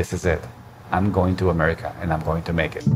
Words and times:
this 0.00 0.14
is 0.14 0.24
it. 0.24 0.42
I'm 0.92 1.12
going 1.12 1.36
to 1.36 1.50
America 1.50 1.94
and 2.00 2.10
I'm 2.10 2.20
going 2.20 2.42
to 2.44 2.54
make 2.54 2.74
it. 2.74 2.86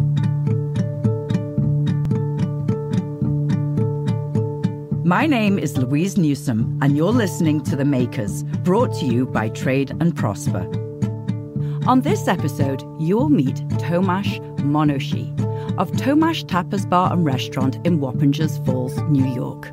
My 5.05 5.27
name 5.27 5.59
is 5.59 5.77
Louise 5.77 6.17
Newsom, 6.17 6.79
and 6.81 6.97
you're 6.97 7.13
listening 7.13 7.63
to 7.65 7.77
The 7.77 7.85
Makers, 7.85 8.43
brought 8.69 8.95
to 9.01 9.05
you 9.05 9.27
by 9.27 9.51
Trade 9.51 9.91
and 10.01 10.17
Prosper. 10.17 10.65
On 11.87 12.01
this 12.01 12.27
episode, 12.27 12.83
you 12.99 13.19
will 13.19 13.29
meet 13.29 13.57
Tomas 13.79 14.29
Monosi 14.73 15.29
of 15.77 15.95
Tomas 15.99 16.43
Tapas 16.45 16.89
Bar 16.89 17.13
and 17.13 17.23
Restaurant 17.23 17.77
in 17.87 18.01
Wappingers 18.01 18.65
Falls, 18.65 18.97
New 19.11 19.27
York. 19.27 19.71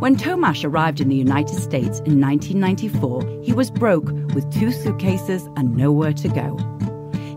When 0.00 0.16
Tomas 0.16 0.64
arrived 0.64 1.00
in 1.00 1.08
the 1.08 1.14
United 1.14 1.60
States 1.62 2.00
in 2.00 2.20
1994, 2.20 3.22
he 3.44 3.52
was 3.52 3.70
broke 3.70 4.08
with 4.34 4.52
two 4.52 4.72
suitcases 4.72 5.48
and 5.56 5.76
nowhere 5.76 6.12
to 6.12 6.28
go. 6.28 6.56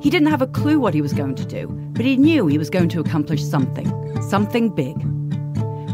He 0.01 0.09
didn't 0.09 0.29
have 0.29 0.41
a 0.41 0.47
clue 0.47 0.79
what 0.79 0.93
he 0.93 1.01
was 1.01 1.13
going 1.13 1.35
to 1.35 1.45
do, 1.45 1.67
but 1.93 2.05
he 2.05 2.17
knew 2.17 2.47
he 2.47 2.57
was 2.57 2.69
going 2.69 2.89
to 2.89 2.99
accomplish 2.99 3.43
something, 3.43 3.87
something 4.21 4.69
big. 4.69 4.95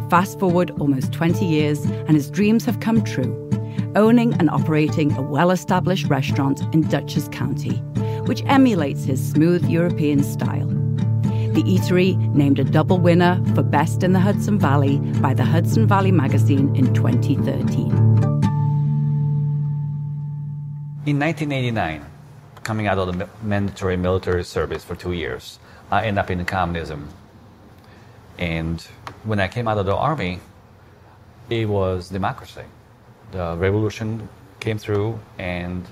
Fast 0.09 0.39
forward 0.39 0.71
almost 0.79 1.11
20 1.13 1.45
years, 1.45 1.83
and 1.85 2.11
his 2.11 2.29
dreams 2.29 2.65
have 2.65 2.79
come 2.79 3.03
true, 3.03 3.49
owning 3.95 4.33
and 4.35 4.49
operating 4.49 5.11
a 5.13 5.21
well 5.21 5.51
established 5.51 6.07
restaurant 6.07 6.61
in 6.73 6.81
Dutchess 6.81 7.27
County, 7.29 7.77
which 8.27 8.43
emulates 8.45 9.05
his 9.05 9.25
smooth 9.31 9.67
European 9.69 10.23
style. 10.23 10.67
The 11.53 11.63
eatery 11.63 12.17
named 12.33 12.59
a 12.59 12.63
double 12.63 12.97
winner 12.97 13.41
for 13.53 13.63
Best 13.63 14.03
in 14.03 14.13
the 14.13 14.19
Hudson 14.19 14.59
Valley 14.59 14.97
by 15.21 15.33
the 15.33 15.45
Hudson 15.45 15.87
Valley 15.87 16.11
Magazine 16.11 16.75
in 16.75 16.93
2013. 16.93 18.12
In 21.05 21.19
1989, 21.19 22.05
coming 22.63 22.87
out 22.87 22.97
of 22.97 23.17
the 23.17 23.27
mandatory 23.41 23.97
military 23.97 24.45
service 24.45 24.85
for 24.85 24.95
two 24.95 25.11
years, 25.11 25.59
I 25.91 26.05
ended 26.05 26.19
up 26.19 26.29
in 26.29 26.45
communism. 26.45 27.09
And 28.37 28.81
when 29.25 29.41
I 29.41 29.49
came 29.49 29.67
out 29.67 29.77
of 29.77 29.85
the 29.85 29.93
army, 29.93 30.39
it 31.49 31.67
was 31.67 32.07
democracy. 32.07 32.63
The 33.33 33.57
revolution 33.57 34.29
came 34.61 34.77
through 34.77 35.19
and 35.37 35.85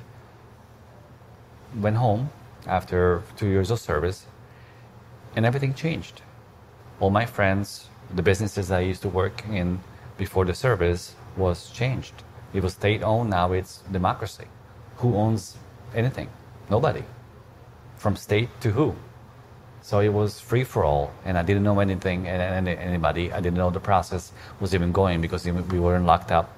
went 1.76 1.98
home 1.98 2.30
after 2.66 3.22
two 3.36 3.48
years 3.48 3.70
of 3.70 3.82
service, 3.82 4.26
and 5.36 5.46
everything 5.46 5.74
changed. 5.74 6.22
All 7.02 7.10
my 7.10 7.26
friends, 7.26 7.90
the 8.16 8.24
businesses 8.24 8.72
I 8.72 8.80
used 8.80 9.02
to 9.02 9.10
work 9.10 9.44
in 9.50 9.82
before 10.18 10.46
the 10.46 10.54
service 10.54 11.16
was 11.36 11.70
changed. 11.70 12.14
It 12.54 12.64
was 12.64 12.76
state 12.76 13.04
owned, 13.04 13.30
now 13.30 13.52
it's 13.52 13.80
democracy. 13.92 14.48
Who 15.02 15.16
owns 15.16 15.58
anything? 15.96 16.30
Nobody. 16.70 17.04
From 17.98 18.16
state 18.16 18.50
to 18.62 18.72
who? 18.72 18.96
So 19.82 20.00
it 20.00 20.14
was 20.14 20.40
free 20.40 20.64
for 20.64 20.86
all, 20.86 21.12
and 21.26 21.38
I 21.38 21.44
didn't 21.44 21.64
know 21.64 21.80
anything 21.80 22.28
and 22.28 22.68
anybody. 22.68 23.34
I 23.34 23.40
didn't 23.42 23.58
know 23.58 23.72
the 23.72 23.80
process 23.80 24.32
was 24.60 24.76
even 24.76 24.92
going 24.92 25.22
because 25.22 25.46
we 25.46 25.80
weren't 25.80 26.06
locked 26.06 26.32
up. 26.32 26.56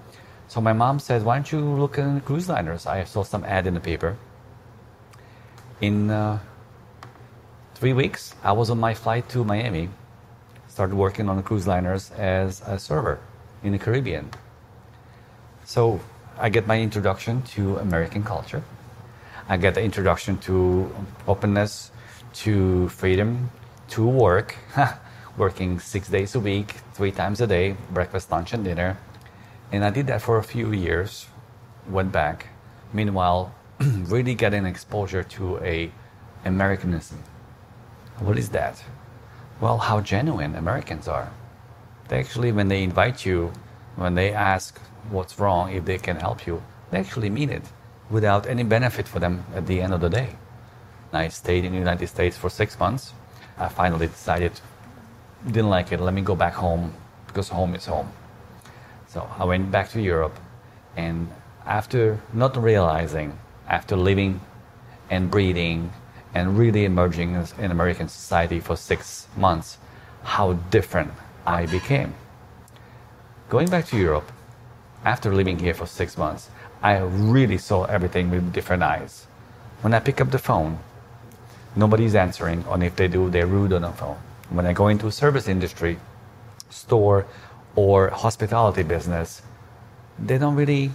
So 0.50 0.59
my 0.59 0.73
mom 0.73 1.00
said, 1.00 1.23
"Why 1.23 1.35
don't 1.35 1.52
you 1.52 1.61
look 1.61 1.97
at 1.97 2.25
cruise 2.25 2.50
liners?" 2.50 2.85
I 2.85 3.05
saw 3.05 3.23
some 3.23 3.45
ad 3.45 3.66
in 3.66 3.73
the 3.73 3.80
paper. 3.80 4.17
In 5.80 6.11
uh, 6.11 6.39
three 7.75 7.94
weeks, 7.94 8.35
I 8.44 8.52
was 8.52 8.69
on 8.69 8.80
my 8.80 8.94
flight 8.94 9.30
to 9.30 9.44
Miami. 9.44 9.89
Started 10.67 10.95
working 10.95 11.30
on 11.30 11.38
the 11.38 11.44
cruise 11.44 11.66
liners 11.66 12.11
as 12.11 12.61
a 12.67 12.78
server 12.78 13.19
in 13.63 13.72
the 13.72 13.80
Caribbean. 13.80 14.31
So 15.63 16.02
I 16.38 16.50
get 16.50 16.66
my 16.66 16.81
introduction 16.81 17.44
to 17.53 17.78
American 17.78 18.23
culture. 18.23 18.64
I 19.48 19.58
get 19.58 19.76
the 19.76 19.84
introduction 19.84 20.38
to 20.40 20.94
openness, 21.28 21.92
to 22.45 22.90
freedom, 22.90 23.52
to 23.90 24.08
work, 24.08 24.56
working 25.38 25.80
six 25.80 26.09
days 26.09 26.34
a 26.34 26.40
week, 26.40 26.75
three 26.94 27.12
times 27.12 27.40
a 27.42 27.48
day, 27.48 27.75
breakfast, 27.92 28.31
lunch, 28.31 28.53
and 28.53 28.63
dinner. 28.63 28.97
And 29.72 29.85
I 29.85 29.91
did 29.91 30.07
that 30.07 30.22
for 30.22 30.38
a 30.38 30.44
few 30.44 30.72
years, 30.72 31.28
went 31.88 32.12
back. 32.12 32.47
Meanwhile, 32.94 33.53
really 33.80 34.34
getting 34.34 34.66
exposure 34.66 35.24
to 35.24 35.57
a 35.59 35.91
Americanism. 36.46 37.24
What 38.19 38.38
is 38.38 38.50
that? 38.50 38.84
Well, 39.59 39.78
how 39.78 40.02
genuine 40.02 40.56
Americans 40.56 41.07
are. 41.07 41.31
They 42.07 42.19
actually, 42.19 42.52
when 42.52 42.68
they 42.68 42.84
invite 42.84 43.25
you, 43.25 43.53
when 43.96 44.16
they 44.16 44.34
ask 44.34 44.80
what's 45.09 45.40
wrong, 45.40 45.72
if 45.72 45.86
they 45.86 45.97
can 45.97 46.18
help 46.18 46.47
you, 46.47 46.62
they 46.91 47.00
actually 47.00 47.30
mean 47.30 47.50
it 47.50 47.64
without 48.09 48.47
any 48.47 48.64
benefit 48.64 49.08
for 49.08 49.19
them 49.19 49.46
at 49.56 49.66
the 49.68 49.81
end 49.81 49.94
of 49.94 50.02
the 50.02 50.09
day. 50.09 50.36
I 51.12 51.28
stayed 51.28 51.66
in 51.66 51.72
the 51.72 51.78
United 51.78 52.08
States 52.08 52.38
for 52.38 52.50
six 52.50 52.80
months. 52.80 53.13
I 53.58 53.68
finally 53.69 54.08
decided, 54.08 54.59
didn't 55.46 55.69
like 55.69 55.92
it, 55.92 56.00
let 56.00 56.13
me 56.13 56.22
go 56.22 56.36
back 56.36 56.53
home 56.53 56.94
because 57.28 57.50
home 57.50 57.75
is 57.75 57.86
home. 57.86 58.12
So 59.08 59.28
I 59.38 59.46
went 59.46 59.72
back 59.72 59.90
to 59.90 60.02
Europe, 60.02 60.40
and 60.97 61.30
after 61.66 62.19
not 62.34 62.58
realizing, 62.58 63.38
after 63.68 63.96
living 63.96 64.42
and 65.09 65.30
breathing 65.30 65.92
and 66.34 66.58
really 66.58 66.86
emerging 66.86 67.36
in 67.59 67.72
American 67.72 68.08
society 68.09 68.59
for 68.59 68.75
six 68.75 69.28
months, 69.38 69.78
how 70.24 70.53
different 70.72 71.12
I 71.46 71.68
became. 71.68 72.16
Going 73.50 73.69
back 73.69 73.86
to 73.88 73.97
Europe, 73.97 74.31
after 75.06 75.34
living 75.34 75.59
here 75.59 75.74
for 75.74 75.86
six 75.86 76.18
months, 76.18 76.50
I 76.81 76.97
really 77.00 77.58
saw 77.58 77.86
everything 77.86 78.30
with 78.30 78.53
different 78.53 78.84
eyes. 78.84 79.28
When 79.81 79.94
I 79.94 80.00
pick 80.00 80.22
up 80.22 80.31
the 80.31 80.40
phone, 80.40 80.80
nobody's 81.75 82.16
answering, 82.16 82.64
and 82.69 82.84
if 82.84 82.96
they 82.96 83.08
do, 83.08 83.30
they're 83.30 83.47
rude 83.47 83.74
on 83.74 83.81
the 83.81 83.92
phone. 83.92 84.18
When 84.50 84.66
I 84.66 84.74
go 84.74 84.88
into 84.88 85.08
a 85.08 85.12
service 85.12 85.47
industry, 85.47 85.97
store, 86.69 87.25
or 87.75 88.09
hospitality 88.09 88.84
business, 88.84 89.42
they 90.19 90.38
don't 90.38 90.56
really 90.56 90.92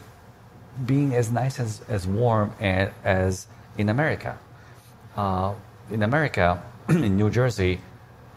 being 0.86 1.14
as 1.14 1.30
nice 1.30 1.58
as, 1.58 1.82
as 1.88 2.06
warm 2.06 2.52
as, 2.60 2.90
as 3.04 3.46
in 3.76 3.88
America. 3.88 4.38
Uh, 5.16 5.54
in 5.90 6.02
America, 6.02 6.62
in 6.88 7.16
New 7.16 7.30
Jersey, 7.30 7.80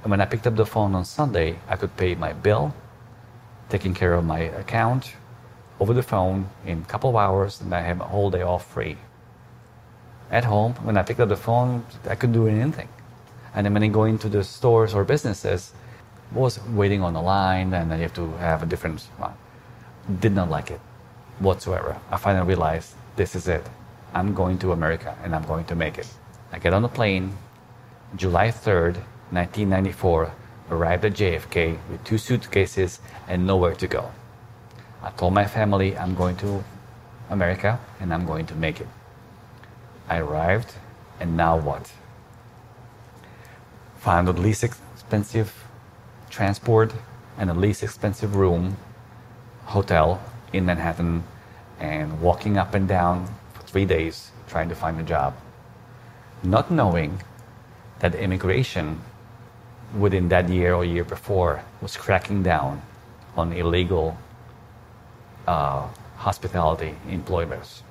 when 0.04 0.20
I 0.20 0.26
picked 0.26 0.48
up 0.48 0.56
the 0.56 0.66
phone 0.66 0.96
on 0.96 1.06
Sunday, 1.06 1.60
I 1.70 1.76
could 1.76 1.96
pay 1.96 2.16
my 2.16 2.34
bill, 2.34 2.74
taking 3.70 3.94
care 3.94 4.14
of 4.14 4.26
my 4.26 4.40
account 4.40 5.14
over 5.82 5.94
the 5.94 6.04
phone 6.04 6.48
in 6.66 6.78
a 6.78 6.86
couple 6.86 7.10
of 7.10 7.18
hours, 7.18 7.60
and 7.60 7.76
I 7.76 7.82
have 7.82 8.00
a 8.00 8.06
whole 8.06 8.32
day 8.32 8.44
off 8.44 8.66
free 8.72 8.96
at 10.32 10.46
home, 10.46 10.74
when 10.84 10.98
I 10.98 11.04
picked 11.04 11.20
up 11.20 11.30
the 11.30 11.36
phone, 11.36 11.86
I 12.10 12.16
couldn't 12.16 12.34
do 12.34 12.48
anything. 12.48 12.88
And 13.54 13.66
then 13.66 13.74
when 13.74 13.84
I 13.84 13.90
go 13.90 14.06
into 14.06 14.30
the 14.30 14.44
stores 14.44 14.94
or 14.94 15.04
businesses, 15.04 15.74
I 16.34 16.40
was 16.40 16.58
waiting 16.68 17.02
on 17.04 17.14
the 17.14 17.22
line 17.22 17.74
and 17.74 17.92
then 17.92 18.00
you 18.00 18.04
have 18.04 18.14
to 18.14 18.32
have 18.38 18.64
a 18.64 18.66
different 18.66 19.02
one. 19.18 19.34
Did 20.22 20.34
not 20.34 20.50
like 20.50 20.72
it 20.72 20.80
whatsoever. 21.40 22.00
I 22.10 22.18
finally 22.18 22.48
realized 22.48 22.96
this 23.18 23.36
is 23.36 23.50
it. 23.50 23.68
I'm 24.14 24.34
going 24.34 24.58
to 24.60 24.72
America 24.72 25.18
and 25.24 25.36
I'm 25.36 25.44
going 25.44 25.66
to 25.66 25.76
make 25.76 25.98
it. 25.98 26.08
I 26.54 26.60
get 26.60 26.74
on 26.74 26.82
the 26.82 26.88
plane, 26.88 27.36
July 28.16 28.48
3rd, 28.48 28.96
1994, 29.32 30.32
arrived 30.70 31.04
at 31.04 31.14
JFK 31.14 31.78
with 31.90 32.04
two 32.06 32.18
suitcases 32.18 33.02
and 33.28 33.46
nowhere 33.46 33.76
to 33.76 33.88
go. 33.88 34.12
I 35.04 35.10
told 35.12 35.34
my 35.34 35.46
family 35.46 35.98
I'm 35.98 36.16
going 36.16 36.36
to 36.38 36.64
America 37.30 37.80
and 38.00 38.14
I'm 38.14 38.26
going 38.26 38.46
to 38.48 38.56
make 38.56 38.80
it. 38.80 38.88
I 40.08 40.20
arrived, 40.20 40.74
and 41.20 41.38
now 41.38 41.58
what? 41.58 41.92
Found 44.00 44.28
the 44.28 44.34
least 44.34 44.64
expensive 44.64 45.64
transport 46.30 46.94
and 47.38 47.50
the 47.50 47.54
least 47.54 47.82
expensive 47.82 48.36
room, 48.36 48.78
hotel 49.66 50.22
in 50.54 50.66
Manhattan, 50.66 51.24
and 51.80 52.22
walking 52.22 52.58
up 52.58 52.74
and 52.74 52.88
down 52.88 53.34
for 53.54 53.62
three 53.64 53.86
days 53.86 54.32
trying 54.48 54.70
to 54.70 54.76
find 54.76 55.00
a 55.00 55.04
job. 55.04 55.34
Not 56.44 56.70
knowing 56.70 57.24
that 58.00 58.14
immigration 58.14 59.02
within 59.98 60.30
that 60.30 60.50
year 60.50 60.74
or 60.74 60.86
year 60.86 61.04
before 61.04 61.64
was 61.82 61.96
cracking 61.96 62.44
down 62.44 62.82
on 63.36 63.54
illegal 63.54 64.18
uh, 65.48 65.88
hospitality 66.18 66.96
employments 67.10 67.84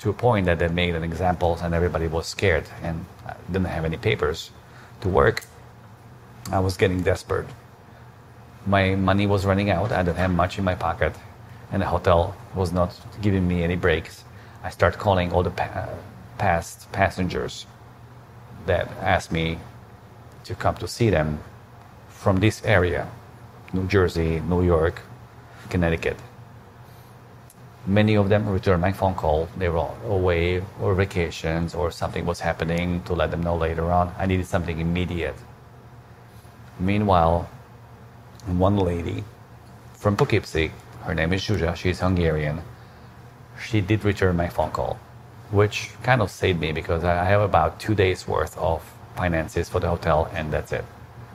to 0.00 0.10
a 0.10 0.12
point 0.12 0.46
that 0.46 0.58
they 0.58 0.68
made 0.68 0.94
an 0.94 1.04
example 1.04 1.58
and 1.62 1.74
everybody 1.74 2.06
was 2.06 2.26
scared 2.26 2.64
and 2.82 3.04
didn't 3.50 3.66
have 3.66 3.84
any 3.84 3.96
papers 3.96 4.50
to 5.00 5.08
work. 5.08 5.44
I 6.50 6.58
was 6.58 6.76
getting 6.76 7.02
desperate. 7.02 7.46
My 8.66 8.94
money 8.94 9.26
was 9.26 9.44
running 9.44 9.70
out. 9.70 9.92
I 9.92 10.02
didn't 10.02 10.18
have 10.18 10.32
much 10.32 10.58
in 10.58 10.64
my 10.64 10.74
pocket, 10.74 11.14
and 11.70 11.82
the 11.82 11.86
hotel 11.86 12.36
was 12.54 12.72
not 12.72 12.98
giving 13.20 13.46
me 13.46 13.62
any 13.62 13.76
breaks. 13.76 14.24
I 14.62 14.70
started 14.70 14.98
calling 14.98 15.32
all 15.32 15.42
the 15.42 15.50
pa- 15.50 15.88
past 16.38 16.90
passengers 16.92 17.66
that 18.66 18.88
asked 19.00 19.32
me 19.32 19.58
to 20.44 20.54
come 20.54 20.76
to 20.76 20.88
see 20.88 21.10
them 21.10 21.40
from 22.08 22.38
this 22.38 22.64
area 22.64 23.08
New 23.72 23.86
Jersey, 23.86 24.40
New 24.40 24.62
York, 24.62 25.00
Connecticut. 25.70 26.18
Many 27.86 28.14
of 28.14 28.28
them 28.28 28.48
returned 28.48 28.80
my 28.80 28.92
phone 28.92 29.14
call. 29.14 29.48
They 29.56 29.68
were 29.68 29.88
away 30.06 30.62
or 30.80 30.94
vacations 30.94 31.74
or 31.74 31.90
something 31.90 32.24
was 32.24 32.40
happening 32.40 33.02
to 33.04 33.12
let 33.12 33.32
them 33.32 33.42
know 33.42 33.56
later 33.56 33.90
on. 33.90 34.14
I 34.18 34.26
needed 34.26 34.46
something 34.46 34.78
immediate. 34.78 35.34
Meanwhile, 36.78 37.48
one 38.46 38.76
lady 38.76 39.24
from 39.94 40.16
Poughkeepsie, 40.16 40.72
her 41.02 41.14
name 41.14 41.32
is 41.32 41.42
Zsuzsa, 41.42 41.76
she's 41.76 42.00
Hungarian, 42.00 42.62
she 43.60 43.80
did 43.80 44.04
return 44.04 44.36
my 44.36 44.48
phone 44.48 44.70
call, 44.70 44.98
which 45.50 45.90
kind 46.02 46.22
of 46.22 46.30
saved 46.30 46.60
me 46.60 46.72
because 46.72 47.04
I 47.04 47.24
have 47.24 47.40
about 47.40 47.78
two 47.78 47.94
days 47.94 48.26
worth 48.26 48.56
of 48.58 48.82
finances 49.16 49.68
for 49.68 49.80
the 49.80 49.88
hotel 49.88 50.30
and 50.32 50.52
that's 50.52 50.72
it. 50.72 50.84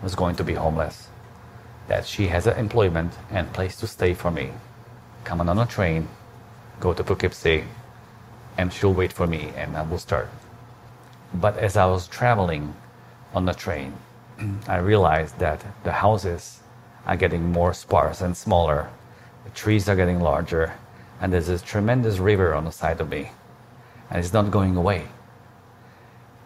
I 0.02 0.04
was 0.04 0.16
going 0.16 0.36
to 0.38 0.44
be 0.44 0.54
homeless. 0.54 1.10
That 1.88 2.06
she 2.06 2.28
has 2.28 2.48
an 2.48 2.58
employment 2.58 3.14
and 3.32 3.52
place 3.54 3.78
to 3.78 3.88
stay 3.88 4.14
for 4.14 4.32
me. 4.32 4.52
Coming 5.24 5.50
on 5.50 5.60
a 5.60 5.66
train, 5.66 6.08
go 6.80 6.94
to 6.94 7.04
Poughkeepsie, 7.04 7.64
and 8.58 8.74
she'll 8.74 8.94
wait 8.94 9.14
for 9.14 9.28
me 9.28 9.52
and 9.56 9.78
I 9.78 9.84
will 9.84 9.98
start. 9.98 10.30
But 11.34 11.58
as 11.58 11.78
I 11.78 11.86
was 11.86 12.08
traveling 12.08 12.74
on 13.34 13.46
the 13.46 13.54
train, 13.54 13.94
I 14.68 14.78
realized 14.78 15.40
that 15.40 15.64
the 15.84 15.92
houses 15.92 16.60
are 17.06 17.16
getting 17.16 17.52
more 17.52 17.74
sparse 17.74 18.22
and 18.22 18.36
smaller, 18.36 18.90
the 19.44 19.50
trees 19.52 19.88
are 19.88 19.96
getting 19.96 20.20
larger, 20.20 20.74
and 21.22 21.32
there's 21.32 21.48
this 21.48 21.62
tremendous 21.62 22.18
river 22.18 22.54
on 22.54 22.66
the 22.66 22.72
side 22.72 23.00
of 23.00 23.10
me, 23.10 23.32
and 24.10 24.20
it's 24.20 24.34
not 24.34 24.52
going 24.52 24.76
away. 24.76 25.06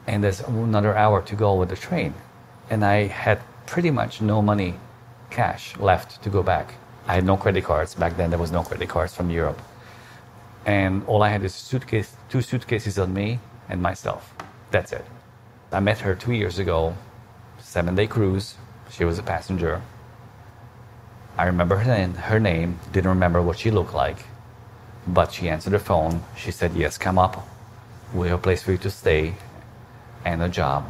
And 0.08 0.24
there's 0.24 0.42
another 0.42 0.96
hour 0.96 1.22
to 1.22 1.36
go 1.36 1.56
with 1.56 1.70
the 1.70 1.76
train, 1.76 2.14
and 2.70 2.84
I 2.86 3.08
had 3.08 3.42
pretty 3.66 3.92
much 3.92 4.22
no 4.22 4.42
money, 4.42 4.76
cash 5.30 5.78
left 5.78 6.22
to 6.24 6.30
go 6.30 6.44
back. 6.44 6.76
I 7.08 7.16
had 7.16 7.26
no 7.26 7.38
credit 7.38 7.64
cards 7.64 7.96
back 7.96 8.18
then. 8.18 8.30
There 8.30 8.40
was 8.40 8.52
no 8.52 8.64
credit 8.64 8.90
cards 8.90 9.16
from 9.16 9.30
Europe 9.30 9.62
and 10.66 11.04
all 11.08 11.24
I 11.24 11.30
had 11.30 11.44
is 11.44 11.54
suitcase, 11.54 12.16
two 12.30 12.42
suitcases 12.42 13.00
on 13.00 13.14
me 13.14 13.40
and 13.70 13.82
myself. 13.82 14.34
That's 14.72 14.92
it. 14.92 15.06
I 15.72 15.80
met 15.80 16.00
her 16.00 16.16
two 16.16 16.34
years 16.34 16.60
ago, 16.60 16.96
seven 17.60 17.96
day 17.96 18.08
cruise. 18.08 18.56
She 18.90 19.06
was 19.06 19.18
a 19.18 19.24
passenger. 19.24 19.82
I 21.38 21.46
remember 21.46 21.78
her 21.78 21.86
name, 21.86 22.14
her 22.16 22.40
name, 22.40 22.80
didn't 22.92 23.10
remember 23.10 23.42
what 23.42 23.58
she 23.58 23.72
looked 23.72 23.94
like, 23.94 24.26
but 25.08 25.32
she 25.32 25.50
answered 25.50 25.72
the 25.72 25.80
phone. 25.80 26.24
She 26.36 26.52
said, 26.52 26.74
Yes, 26.76 26.98
come 26.98 27.18
up. 27.18 27.48
We 28.14 28.28
have 28.28 28.40
a 28.40 28.42
place 28.42 28.62
for 28.62 28.74
you 28.74 28.78
to 28.80 28.90
stay 28.92 29.36
and 30.26 30.44
a 30.44 30.50
job. 30.50 30.86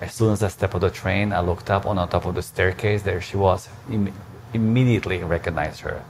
As 0.00 0.14
soon 0.14 0.32
as 0.32 0.42
I 0.42 0.48
stepped 0.48 0.74
on 0.74 0.80
the 0.80 0.90
train, 0.90 1.32
I 1.32 1.40
looked 1.40 1.70
up 1.70 1.84
on 1.86 1.96
the 1.96 2.06
top 2.06 2.26
of 2.26 2.34
the 2.34 2.42
staircase. 2.42 3.02
There 3.02 3.20
she 3.20 3.36
was. 3.36 3.68
Im- 3.90 4.12
immediately 4.54 5.22
recognized 5.24 5.80
her 5.80 6.02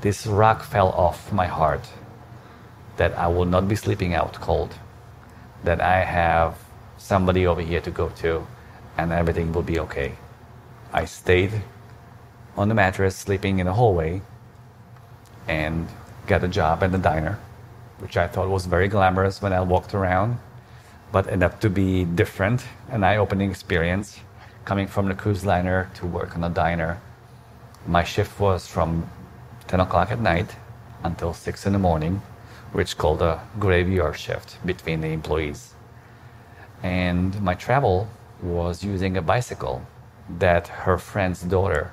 this 0.00 0.26
rock 0.26 0.62
fell 0.62 0.90
off 0.90 1.32
my 1.32 1.46
heart 1.46 1.88
that 2.96 3.16
I 3.16 3.28
will 3.28 3.44
not 3.44 3.68
be 3.68 3.76
sleeping 3.76 4.14
out 4.14 4.34
cold, 4.34 4.74
that 5.64 5.80
I 5.80 6.04
have 6.04 6.58
somebody 6.96 7.46
over 7.46 7.60
here 7.60 7.80
to 7.80 7.90
go 7.90 8.08
to, 8.08 8.46
and 8.96 9.12
everything 9.12 9.52
will 9.52 9.62
be 9.62 9.78
okay. 9.80 10.14
I 10.92 11.04
stayed 11.04 11.52
on 12.56 12.68
the 12.68 12.74
mattress, 12.74 13.16
sleeping 13.16 13.60
in 13.60 13.66
the 13.66 13.74
hallway, 13.74 14.22
and 15.46 15.88
got 16.26 16.42
a 16.44 16.48
job 16.48 16.82
at 16.82 16.92
the 16.92 16.98
diner, 16.98 17.38
which 17.98 18.16
I 18.16 18.26
thought 18.26 18.48
was 18.48 18.66
very 18.66 18.88
glamorous 18.88 19.40
when 19.40 19.52
I 19.52 19.60
walked 19.60 19.94
around, 19.94 20.38
but 21.12 21.42
up 21.42 21.60
to 21.60 21.70
be 21.70 22.04
different, 22.04 22.64
an 22.90 23.04
eye 23.04 23.16
opening 23.16 23.50
experience 23.50 24.20
coming 24.64 24.86
from 24.86 25.08
the 25.08 25.14
cruise 25.14 25.44
liner 25.46 25.90
to 25.94 26.06
work 26.06 26.36
on 26.36 26.44
a 26.44 26.50
diner. 26.50 27.00
My 27.86 28.04
shift 28.04 28.38
was 28.38 28.66
from 28.66 29.08
10 29.68 29.80
o'clock 29.80 30.10
at 30.10 30.20
night 30.20 30.56
until 31.04 31.32
6 31.32 31.66
in 31.66 31.72
the 31.74 31.78
morning, 31.78 32.22
which 32.72 32.98
called 32.98 33.22
a 33.22 33.40
graveyard 33.58 34.18
shift 34.18 34.58
between 34.66 35.00
the 35.00 35.12
employees. 35.12 35.74
And 36.82 37.40
my 37.42 37.54
travel 37.54 38.08
was 38.42 38.82
using 38.82 39.16
a 39.16 39.22
bicycle 39.22 39.82
that 40.38 40.68
her 40.68 40.98
friend's 40.98 41.42
daughter 41.42 41.92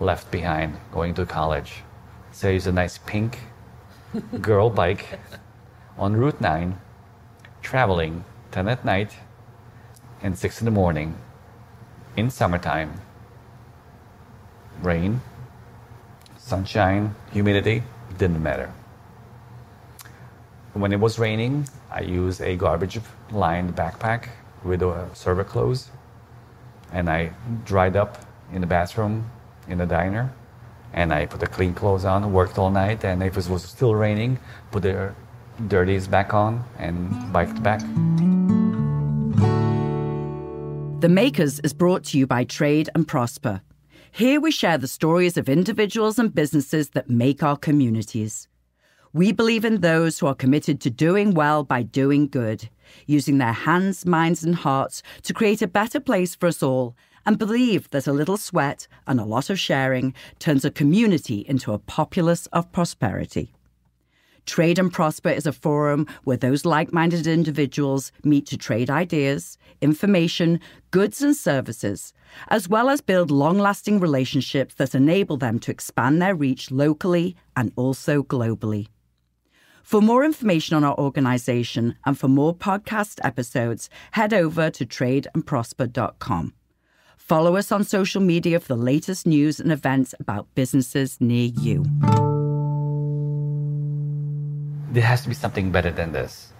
left 0.00 0.30
behind 0.30 0.76
going 0.92 1.14
to 1.14 1.26
college. 1.26 1.82
So 2.32 2.48
it's 2.48 2.66
a 2.66 2.72
nice 2.72 2.98
pink 2.98 3.38
girl 4.40 4.70
bike 4.70 5.18
on 5.96 6.16
Route 6.16 6.40
9, 6.40 6.78
traveling 7.62 8.24
10 8.50 8.68
at 8.68 8.84
night 8.84 9.12
and 10.22 10.36
6 10.36 10.60
in 10.60 10.64
the 10.64 10.70
morning 10.70 11.16
in 12.16 12.30
summertime. 12.30 13.00
Rain, 14.82 15.20
sunshine, 16.48 17.14
humidity, 17.30 17.82
didn't 18.16 18.42
matter. 18.42 18.72
When 20.72 20.92
it 20.92 21.00
was 21.00 21.18
raining, 21.18 21.68
I 21.90 22.00
used 22.00 22.40
a 22.40 22.56
garbage 22.56 22.98
lined 23.30 23.76
backpack 23.76 24.28
with 24.64 24.82
a 24.82 25.08
server 25.12 25.44
clothes 25.44 25.90
and 26.92 27.10
I 27.10 27.32
dried 27.66 27.96
up 27.96 28.24
in 28.52 28.62
the 28.62 28.66
bathroom 28.66 29.30
in 29.68 29.76
the 29.78 29.86
diner 29.86 30.32
and 30.94 31.12
I 31.12 31.26
put 31.26 31.40
the 31.40 31.46
clean 31.46 31.74
clothes 31.74 32.06
on, 32.06 32.32
worked 32.32 32.56
all 32.56 32.70
night, 32.70 33.04
and 33.04 33.22
if 33.22 33.36
it 33.36 33.46
was 33.46 33.62
still 33.62 33.94
raining, 33.94 34.38
put 34.70 34.82
the 34.84 35.12
dirties 35.66 36.08
back 36.08 36.32
on 36.32 36.64
and 36.78 37.30
biked 37.30 37.62
back. 37.62 37.80
The 41.00 41.10
Makers 41.10 41.60
is 41.60 41.74
brought 41.74 42.04
to 42.04 42.18
you 42.18 42.26
by 42.26 42.44
Trade 42.44 42.88
and 42.94 43.06
Prosper 43.06 43.60
here 44.10 44.40
we 44.40 44.50
share 44.50 44.78
the 44.78 44.88
stories 44.88 45.36
of 45.36 45.48
individuals 45.48 46.18
and 46.18 46.34
businesses 46.34 46.90
that 46.90 47.10
make 47.10 47.42
our 47.42 47.56
communities. 47.56 48.48
We 49.12 49.32
believe 49.32 49.64
in 49.64 49.80
those 49.80 50.18
who 50.18 50.26
are 50.26 50.34
committed 50.34 50.80
to 50.82 50.90
doing 50.90 51.32
well 51.32 51.64
by 51.64 51.82
doing 51.82 52.28
good, 52.28 52.68
using 53.06 53.38
their 53.38 53.52
hands, 53.52 54.04
minds, 54.04 54.44
and 54.44 54.54
hearts 54.54 55.02
to 55.22 55.34
create 55.34 55.62
a 55.62 55.66
better 55.66 56.00
place 56.00 56.34
for 56.34 56.46
us 56.46 56.62
all, 56.62 56.94
and 57.24 57.38
believe 57.38 57.90
that 57.90 58.06
a 58.06 58.12
little 58.12 58.36
sweat 58.36 58.86
and 59.06 59.20
a 59.20 59.24
lot 59.24 59.50
of 59.50 59.58
sharing 59.58 60.14
turns 60.38 60.64
a 60.64 60.70
community 60.70 61.44
into 61.48 61.72
a 61.72 61.78
populace 61.78 62.46
of 62.46 62.70
prosperity. 62.72 63.54
Trade 64.48 64.78
and 64.78 64.90
Prosper 64.90 65.28
is 65.28 65.46
a 65.46 65.52
forum 65.52 66.06
where 66.24 66.38
those 66.38 66.64
like 66.64 66.90
minded 66.90 67.26
individuals 67.26 68.10
meet 68.24 68.46
to 68.46 68.56
trade 68.56 68.88
ideas, 68.88 69.58
information, 69.82 70.58
goods, 70.90 71.20
and 71.20 71.36
services, 71.36 72.14
as 72.48 72.66
well 72.66 72.88
as 72.88 73.02
build 73.02 73.30
long 73.30 73.58
lasting 73.58 74.00
relationships 74.00 74.74
that 74.76 74.94
enable 74.94 75.36
them 75.36 75.58
to 75.58 75.70
expand 75.70 76.22
their 76.22 76.34
reach 76.34 76.70
locally 76.70 77.36
and 77.56 77.72
also 77.76 78.22
globally. 78.22 78.88
For 79.82 80.00
more 80.00 80.24
information 80.24 80.76
on 80.76 80.82
our 80.84 80.96
organization 80.98 81.96
and 82.06 82.18
for 82.18 82.28
more 82.28 82.54
podcast 82.54 83.20
episodes, 83.22 83.90
head 84.12 84.32
over 84.32 84.70
to 84.70 84.86
tradeandprosper.com. 84.86 86.54
Follow 87.18 87.56
us 87.56 87.70
on 87.70 87.84
social 87.84 88.22
media 88.22 88.60
for 88.60 88.68
the 88.68 88.82
latest 88.82 89.26
news 89.26 89.60
and 89.60 89.70
events 89.70 90.14
about 90.18 90.48
businesses 90.54 91.20
near 91.20 91.50
you 91.60 91.84
there 94.90 95.02
has 95.02 95.22
to 95.22 95.28
be 95.28 95.34
something 95.34 95.70
better 95.70 95.90
than 95.90 96.12
this. 96.12 96.52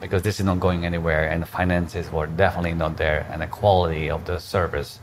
Because 0.00 0.22
this 0.22 0.38
is 0.38 0.46
not 0.46 0.60
going 0.60 0.86
anywhere 0.86 1.28
and 1.28 1.42
the 1.42 1.46
finances 1.46 2.10
were 2.10 2.26
definitely 2.26 2.72
not 2.72 2.96
there 2.96 3.26
and 3.30 3.42
the 3.42 3.46
quality 3.46 4.08
of 4.10 4.24
the 4.26 4.38
service. 4.38 5.00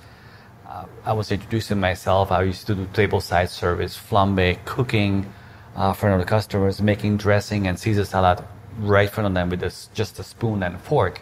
Uh, 0.68 0.86
i 1.06 1.14
was 1.14 1.32
introducing 1.32 1.80
myself. 1.80 2.32
I 2.32 2.44
used 2.44 2.66
to 2.68 2.76
do 2.76 2.88
table 2.94 3.22
side 3.22 3.50
service 3.50 3.98
flambe 3.98 4.64
cooking 4.66 5.32
uh, 5.76 5.94
for 5.94 6.18
the 6.18 6.24
customers 6.24 6.82
making 6.82 7.18
dressing 7.18 7.68
and 7.68 7.78
caesar 7.78 8.06
salad 8.06 8.44
right 8.80 9.08
in 9.08 9.14
front 9.14 9.28
of 9.28 9.34
them 9.34 9.50
with 9.50 9.60
this, 9.60 9.90
just 9.94 10.18
a 10.20 10.24
spoon 10.24 10.64
and 10.64 10.76
a 10.76 10.80
fork. 10.80 11.22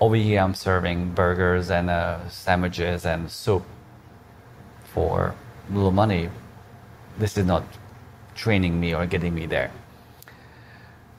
Over 0.00 0.16
here 0.16 0.40
i'm 0.40 0.54
serving 0.54 1.10
burgers 1.10 1.70
and 1.70 1.90
uh, 1.90 2.28
sandwiches 2.28 3.04
and 3.04 3.30
soup 3.30 3.64
for 4.84 5.34
little 5.70 5.92
money. 5.92 6.30
This 7.18 7.36
is 7.36 7.46
not 7.46 7.64
training 8.34 8.80
me 8.80 8.94
or 8.94 9.06
getting 9.06 9.34
me 9.34 9.46
there 9.46 9.70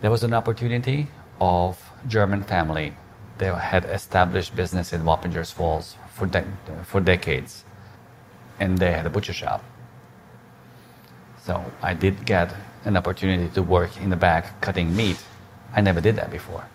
there 0.06 0.12
was 0.12 0.24
an 0.24 0.36
opportunity 0.36 1.08
of 1.42 1.82
German 2.08 2.44
family. 2.44 2.94
They 3.40 3.48
had 3.48 3.86
established 3.86 4.56
business 4.56 4.94
in 4.94 5.02
Wappingers 5.02 5.52
Falls 5.52 5.96
for, 6.14 6.28
de- 6.28 6.46
for 6.84 7.02
decades, 7.02 7.64
and 8.60 8.78
they 8.78 8.92
had 8.92 9.08
a 9.08 9.10
butcher 9.10 9.34
shop. 9.34 9.64
So 11.42 11.72
I 11.82 11.96
did 11.96 12.24
get 12.24 12.54
an 12.84 12.98
opportunity 12.98 13.50
to 13.56 13.64
work 13.64 13.98
in 13.98 14.12
the 14.12 14.16
back 14.16 14.62
cutting 14.62 14.96
meat. 14.96 15.18
I 15.74 15.82
never 15.82 16.02
did 16.02 16.18
that 16.18 16.30
before. 16.30 16.66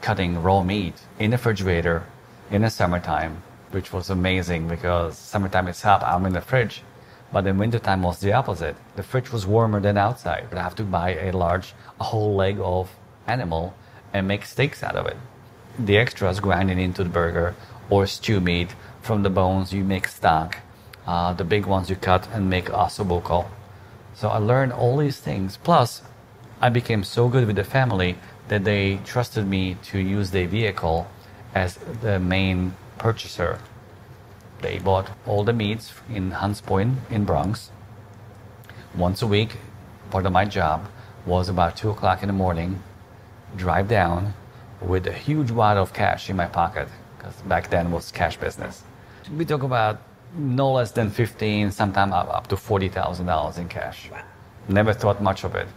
Cutting 0.00 0.40
raw 0.40 0.62
meat 0.62 0.94
in 1.18 1.32
the 1.32 1.36
refrigerator 1.36 2.04
in 2.48 2.62
the 2.62 2.70
summertime, 2.70 3.42
which 3.72 3.92
was 3.92 4.08
amazing 4.08 4.68
because 4.68 5.18
summertime 5.18 5.66
is 5.66 5.82
hot. 5.82 6.04
I'm 6.04 6.24
in 6.26 6.32
the 6.32 6.40
fridge 6.40 6.84
but 7.32 7.46
in 7.46 7.58
wintertime 7.58 8.02
was 8.02 8.20
the 8.20 8.32
opposite. 8.32 8.76
The 8.96 9.02
fridge 9.02 9.30
was 9.32 9.46
warmer 9.46 9.80
than 9.80 9.98
outside. 9.98 10.46
But 10.48 10.58
I 10.58 10.62
have 10.62 10.74
to 10.76 10.82
buy 10.82 11.14
a 11.14 11.32
large, 11.32 11.74
a 12.00 12.04
whole 12.04 12.34
leg 12.34 12.58
of 12.60 12.90
animal 13.26 13.74
and 14.12 14.26
make 14.26 14.44
steaks 14.44 14.82
out 14.82 14.96
of 14.96 15.06
it. 15.06 15.16
The 15.78 15.98
extras 15.98 16.40
grinding 16.40 16.78
into 16.78 17.04
the 17.04 17.10
burger 17.10 17.54
or 17.90 18.06
stew 18.06 18.40
meat. 18.40 18.74
From 19.02 19.22
the 19.22 19.30
bones 19.30 19.72
you 19.72 19.84
make 19.84 20.08
stock. 20.08 20.58
Uh, 21.06 21.32
the 21.32 21.44
big 21.44 21.66
ones 21.66 21.88
you 21.88 21.96
cut 21.96 22.28
and 22.32 22.50
make 22.50 22.66
ossobuco. 22.66 23.46
So 24.14 24.28
I 24.28 24.38
learned 24.38 24.72
all 24.72 24.96
these 24.96 25.20
things. 25.20 25.56
Plus, 25.56 26.02
I 26.60 26.68
became 26.70 27.04
so 27.04 27.28
good 27.28 27.46
with 27.46 27.56
the 27.56 27.64
family 27.64 28.16
that 28.48 28.64
they 28.64 28.98
trusted 29.04 29.46
me 29.46 29.76
to 29.84 29.98
use 29.98 30.30
their 30.30 30.48
vehicle 30.48 31.06
as 31.54 31.78
the 32.02 32.18
main 32.18 32.74
purchaser. 32.98 33.60
They 34.60 34.78
bought 34.78 35.10
all 35.26 35.44
the 35.44 35.52
meats 35.52 35.92
in 36.08 36.32
Hunts 36.32 36.60
Point 36.60 36.98
in 37.10 37.24
Bronx. 37.24 37.70
Once 38.96 39.22
a 39.22 39.26
week, 39.26 39.56
part 40.10 40.26
of 40.26 40.32
my 40.32 40.44
job 40.44 40.88
was 41.26 41.48
about 41.48 41.76
two 41.76 41.90
o'clock 41.90 42.22
in 42.22 42.26
the 42.26 42.32
morning, 42.32 42.82
drive 43.56 43.86
down 43.86 44.34
with 44.80 45.06
a 45.06 45.12
huge 45.12 45.50
wad 45.50 45.76
of 45.76 45.92
cash 45.92 46.28
in 46.28 46.36
my 46.36 46.46
pocket, 46.46 46.88
because 47.16 47.34
back 47.42 47.70
then 47.70 47.92
was 47.92 48.10
cash 48.10 48.36
business. 48.36 48.82
We 49.36 49.44
talk 49.44 49.62
about 49.62 50.00
no 50.34 50.72
less 50.72 50.90
than 50.90 51.10
15, 51.10 51.70
sometimes 51.70 52.12
up, 52.12 52.28
up 52.28 52.46
to 52.48 52.56
$40,000 52.56 53.58
in 53.58 53.68
cash. 53.68 54.10
Never 54.68 54.92
thought 54.92 55.22
much 55.22 55.44
of 55.44 55.54
it. 55.54 55.68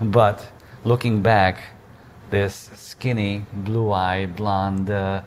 But 0.00 0.46
looking 0.84 1.22
back, 1.22 1.62
this 2.30 2.70
skinny, 2.74 3.46
blue-eyed, 3.52 4.36
blonde, 4.36 4.90
uh, 4.90 5.22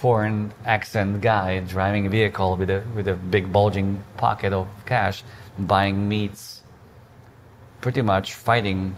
foreign 0.00 0.50
accent 0.64 1.20
guy 1.20 1.60
driving 1.60 2.06
a 2.06 2.08
vehicle 2.08 2.56
with 2.56 2.70
a, 2.70 2.82
with 2.96 3.06
a 3.06 3.14
big 3.14 3.52
bulging 3.52 4.02
pocket 4.16 4.50
of 4.50 4.66
cash, 4.86 5.22
buying 5.58 6.08
meats, 6.08 6.62
pretty 7.82 8.00
much 8.00 8.32
fighting, 8.32 8.96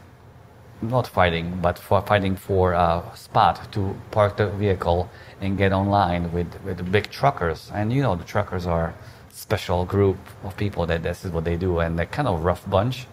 not 0.81 1.09
fighting, 1.09 1.59
but 1.61 1.77
for 1.77 2.01
fighting 2.03 2.37
for 2.37 2.73
a 2.73 3.03
spot 3.17 3.73
to 3.73 3.97
park 4.13 4.37
the 4.37 4.49
vehicle 4.51 5.11
and 5.41 5.59
get 5.59 5.73
online 5.73 6.31
with, 6.33 6.55
with 6.65 6.93
big 6.93 7.11
truckers. 7.11 7.71
And 7.75 7.93
you 7.93 8.03
know, 8.03 8.15
the 8.15 8.25
truckers 8.25 8.65
are 8.65 8.95
special 9.31 9.85
group 9.85 10.19
of 10.45 10.57
people 10.57 10.87
that 10.87 11.03
this 11.03 11.25
is 11.25 11.33
what 11.33 11.45
they 11.45 11.57
do 11.57 11.81
and 11.81 11.99
they're 11.99 12.07
kind 12.07 12.29
of 12.29 12.45
rough 12.45 12.69
bunch. 12.71 13.09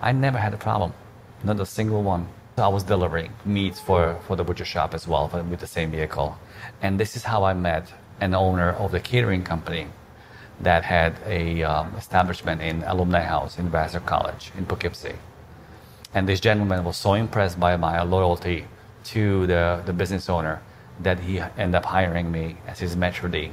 I 0.00 0.12
never 0.12 0.38
had 0.38 0.54
a 0.54 0.58
problem, 0.58 0.92
not 1.42 1.58
a 1.58 1.66
single 1.66 2.04
one. 2.04 2.28
I 2.58 2.68
was 2.68 2.84
delivering 2.84 3.32
meats 3.44 3.80
for, 3.80 4.18
for 4.26 4.34
the 4.34 4.42
butcher 4.42 4.64
shop 4.64 4.94
as 4.94 5.06
well 5.06 5.28
with 5.50 5.60
the 5.60 5.66
same 5.66 5.90
vehicle. 5.90 6.38
And 6.80 6.98
this 6.98 7.14
is 7.14 7.24
how 7.24 7.44
I 7.44 7.52
met 7.52 7.92
an 8.18 8.34
owner 8.34 8.70
of 8.70 8.92
the 8.92 9.00
catering 9.00 9.42
company 9.44 9.88
that 10.60 10.82
had 10.82 11.16
a 11.26 11.62
um, 11.62 11.94
establishment 11.96 12.62
in 12.62 12.82
Alumni 12.84 13.20
House 13.20 13.58
in 13.58 13.68
Vassar 13.68 14.00
College 14.00 14.52
in 14.56 14.64
Poughkeepsie. 14.64 15.16
And 16.14 16.26
this 16.26 16.40
gentleman 16.40 16.82
was 16.82 16.96
so 16.96 17.12
impressed 17.12 17.60
by 17.60 17.76
my 17.76 18.00
loyalty 18.00 18.64
to 19.04 19.46
the, 19.46 19.82
the 19.84 19.92
business 19.92 20.30
owner 20.30 20.62
that 21.00 21.20
he 21.20 21.40
ended 21.58 21.74
up 21.74 21.84
hiring 21.84 22.32
me 22.32 22.56
as 22.66 22.78
his 22.78 22.96
maitre 22.96 23.28
d'. 23.28 23.52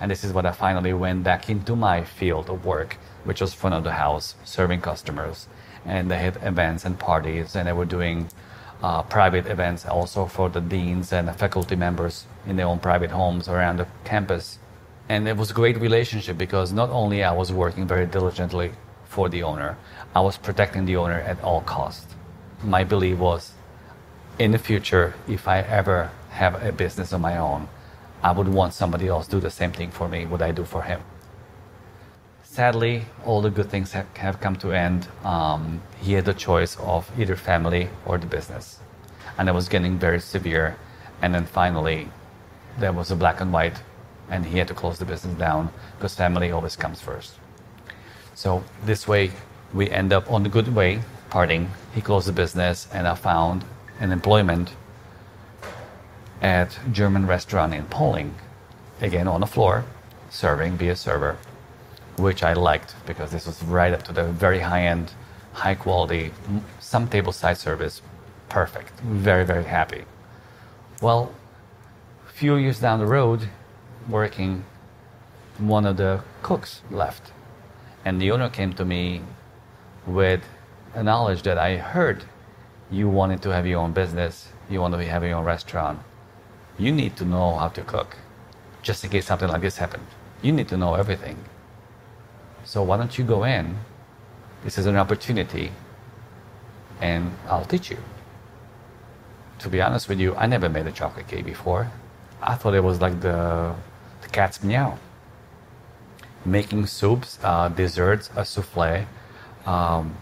And 0.00 0.08
this 0.08 0.22
is 0.22 0.32
what 0.32 0.46
I 0.46 0.52
finally 0.52 0.92
went 0.92 1.24
back 1.24 1.50
into 1.50 1.74
my 1.74 2.04
field 2.04 2.48
of 2.50 2.64
work, 2.64 2.98
which 3.24 3.40
was 3.40 3.52
front 3.52 3.74
of 3.74 3.82
the 3.82 3.92
house, 3.92 4.36
serving 4.44 4.80
customers. 4.80 5.48
And 5.84 6.10
they 6.10 6.18
had 6.18 6.36
events 6.42 6.84
and 6.84 6.98
parties, 6.98 7.56
and 7.56 7.66
they 7.66 7.72
were 7.72 7.84
doing 7.84 8.28
uh, 8.82 9.02
private 9.02 9.46
events 9.46 9.86
also 9.86 10.26
for 10.26 10.48
the 10.48 10.60
deans 10.60 11.12
and 11.12 11.28
the 11.28 11.32
faculty 11.32 11.76
members 11.76 12.26
in 12.46 12.56
their 12.56 12.66
own 12.66 12.78
private 12.78 13.10
homes 13.10 13.48
around 13.48 13.78
the 13.78 13.86
campus. 14.04 14.58
And 15.08 15.28
it 15.28 15.36
was 15.36 15.50
a 15.50 15.54
great 15.54 15.78
relationship 15.78 16.38
because 16.38 16.72
not 16.72 16.90
only 16.90 17.22
I 17.22 17.32
was 17.32 17.52
working 17.52 17.86
very 17.86 18.06
diligently 18.06 18.72
for 19.04 19.28
the 19.28 19.42
owner, 19.42 19.76
I 20.14 20.20
was 20.20 20.36
protecting 20.36 20.84
the 20.84 20.96
owner 20.96 21.20
at 21.20 21.42
all 21.42 21.60
costs. 21.62 22.14
My 22.62 22.84
belief 22.84 23.18
was, 23.18 23.52
in 24.38 24.52
the 24.52 24.58
future, 24.58 25.14
if 25.28 25.46
I 25.46 25.60
ever 25.60 26.10
have 26.30 26.62
a 26.64 26.72
business 26.72 27.12
of 27.12 27.20
my 27.20 27.36
own, 27.36 27.68
I 28.22 28.32
would 28.32 28.48
want 28.48 28.72
somebody 28.72 29.08
else 29.08 29.26
to 29.26 29.32
do 29.32 29.40
the 29.40 29.50
same 29.50 29.72
thing 29.72 29.90
for 29.90 30.08
me, 30.08 30.26
what 30.26 30.42
I 30.42 30.52
do 30.52 30.64
for 30.64 30.82
him. 30.82 31.00
Sadly, 32.52 33.06
all 33.24 33.40
the 33.40 33.48
good 33.48 33.70
things 33.70 33.92
have, 33.92 34.14
have 34.14 34.38
come 34.38 34.56
to 34.56 34.72
end. 34.72 35.08
Um, 35.24 35.80
he 36.02 36.12
had 36.12 36.26
the 36.26 36.34
choice 36.34 36.76
of 36.80 37.10
either 37.18 37.34
family 37.34 37.88
or 38.04 38.18
the 38.18 38.26
business. 38.26 38.78
And 39.38 39.48
it 39.48 39.52
was 39.52 39.70
getting 39.70 39.98
very 39.98 40.20
severe. 40.20 40.76
And 41.22 41.34
then 41.34 41.46
finally, 41.46 42.10
there 42.78 42.92
was 42.92 43.10
a 43.10 43.16
black 43.16 43.40
and 43.40 43.54
white, 43.54 43.80
and 44.28 44.44
he 44.44 44.58
had 44.58 44.68
to 44.68 44.74
close 44.74 44.98
the 44.98 45.06
business 45.06 45.34
down 45.38 45.70
because 45.96 46.14
family 46.14 46.50
always 46.50 46.76
comes 46.76 47.00
first. 47.00 47.36
So 48.34 48.62
this 48.84 49.08
way, 49.08 49.30
we 49.72 49.88
end 49.88 50.12
up 50.12 50.30
on 50.30 50.42
the 50.42 50.50
good 50.50 50.74
way, 50.74 51.00
parting. 51.30 51.70
He 51.94 52.02
closed 52.02 52.28
the 52.28 52.32
business, 52.32 52.86
and 52.92 53.08
I 53.08 53.14
found 53.14 53.64
an 53.98 54.12
employment 54.12 54.74
at 56.42 56.78
German 56.92 57.26
restaurant 57.26 57.72
in 57.72 57.86
Pawling, 57.86 58.34
again 59.00 59.26
on 59.26 59.40
the 59.40 59.46
floor, 59.46 59.86
serving, 60.28 60.76
be 60.76 60.90
a 60.90 60.96
server 60.96 61.38
which 62.16 62.42
I 62.42 62.52
liked 62.52 62.94
because 63.06 63.30
this 63.30 63.46
was 63.46 63.62
right 63.64 63.92
up 63.92 64.02
to 64.04 64.12
the 64.12 64.24
very 64.24 64.60
high 64.60 64.86
end, 64.86 65.12
high 65.52 65.74
quality, 65.74 66.32
some 66.80 67.08
table 67.08 67.32
side 67.32 67.58
service. 67.58 68.02
Perfect. 68.48 68.96
Mm-hmm. 68.96 69.18
Very, 69.18 69.44
very 69.44 69.64
happy. 69.64 70.04
Well, 71.00 71.32
a 72.28 72.32
few 72.32 72.56
years 72.56 72.80
down 72.80 72.98
the 72.98 73.06
road, 73.06 73.48
working, 74.08 74.64
one 75.58 75.86
of 75.86 75.96
the 75.96 76.22
cooks 76.42 76.82
left. 76.90 77.32
And 78.04 78.20
the 78.20 78.30
owner 78.30 78.48
came 78.48 78.72
to 78.74 78.84
me 78.84 79.22
with 80.06 80.42
a 80.94 81.02
knowledge 81.02 81.42
that 81.42 81.58
I 81.58 81.76
heard 81.76 82.24
you 82.90 83.08
wanted 83.08 83.40
to 83.42 83.50
have 83.50 83.66
your 83.66 83.80
own 83.80 83.92
business, 83.92 84.48
you 84.68 84.80
want 84.80 84.94
to 84.94 85.04
have 85.04 85.24
your 85.24 85.36
own 85.36 85.44
restaurant. 85.44 86.00
You 86.78 86.92
need 86.92 87.16
to 87.16 87.24
know 87.24 87.56
how 87.56 87.68
to 87.68 87.82
cook, 87.82 88.16
just 88.82 89.04
in 89.04 89.10
case 89.10 89.26
something 89.26 89.48
like 89.48 89.62
this 89.62 89.78
happened. 89.78 90.06
You 90.42 90.52
need 90.52 90.68
to 90.68 90.76
know 90.76 90.94
everything. 90.94 91.38
So 92.64 92.82
why 92.82 92.96
don't 92.96 93.16
you 93.18 93.24
go 93.24 93.44
in? 93.44 93.76
This 94.64 94.78
is 94.78 94.86
an 94.86 94.96
opportunity, 94.96 95.72
and 97.00 97.32
I'll 97.48 97.64
teach 97.64 97.90
you. 97.90 97.98
To 99.58 99.68
be 99.68 99.80
honest 99.80 100.08
with 100.08 100.20
you, 100.20 100.34
I 100.36 100.46
never 100.46 100.68
made 100.68 100.86
a 100.86 100.92
chocolate 100.92 101.28
cake 101.28 101.44
before. 101.44 101.90
I 102.40 102.54
thought 102.54 102.74
it 102.74 102.84
was 102.84 103.00
like 103.00 103.20
the, 103.20 103.74
the 104.20 104.28
cat's 104.28 104.62
meow. 104.62 104.98
Making 106.44 106.86
soups, 106.86 107.38
uh, 107.42 107.68
desserts, 107.68 108.30
a 108.36 108.44
souffle, 108.44 109.06
um, 109.66 110.16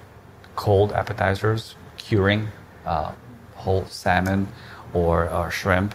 cold 0.56 0.92
appetizers, 0.92 1.74
curing 1.96 2.48
uh, 2.84 3.12
whole 3.54 3.84
salmon 3.86 4.48
or, 4.92 5.30
or 5.30 5.50
shrimp 5.50 5.94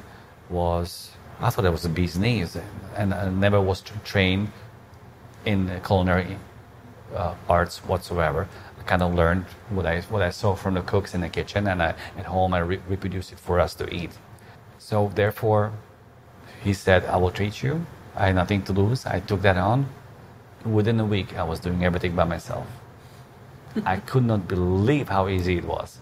was, 0.50 1.12
I 1.40 1.50
thought 1.50 1.66
it 1.66 1.72
was 1.72 1.86
a 1.86 1.90
bee's 1.90 2.18
knees. 2.18 2.58
And 2.96 3.14
I 3.14 3.30
never 3.30 3.62
was 3.62 3.84
trained 4.04 4.52
in 5.46 5.68
the 5.68 5.80
culinary 5.80 6.38
uh, 7.16 7.36
arts 7.50 7.80
whatsoever. 7.86 8.48
I 8.80 8.84
kind 8.84 9.02
of 9.02 9.14
learned 9.14 9.46
what 9.70 9.86
I 9.86 10.02
what 10.02 10.22
I 10.22 10.30
saw 10.32 10.56
from 10.56 10.74
the 10.76 10.82
cooks 10.82 11.14
in 11.16 11.22
the 11.22 11.30
kitchen, 11.30 11.68
and 11.68 11.82
I, 11.82 11.96
at 12.18 12.26
home 12.26 12.54
I 12.54 12.60
re- 12.60 12.82
reproduced 12.90 13.32
it 13.32 13.40
for 13.40 13.60
us 13.60 13.74
to 13.76 13.86
eat. 13.94 14.12
So 14.80 15.12
therefore, 15.16 15.72
he 16.64 16.74
said, 16.74 17.06
"I 17.06 17.18
will 17.18 17.32
treat 17.32 17.64
you. 17.64 17.86
I 18.16 18.28
had 18.28 18.36
nothing 18.36 18.62
to 18.64 18.74
lose." 18.74 19.06
I 19.06 19.20
took 19.20 19.42
that 19.42 19.58
on. 19.58 19.88
Within 20.66 21.00
a 21.00 21.06
week, 21.06 21.38
I 21.38 21.44
was 21.44 21.60
doing 21.60 21.84
everything 21.84 22.16
by 22.16 22.24
myself. 22.26 22.68
I 23.86 23.98
could 23.98 24.26
not 24.26 24.48
believe 24.48 25.10
how 25.10 25.28
easy 25.28 25.58
it 25.58 25.66
was. 25.66 26.00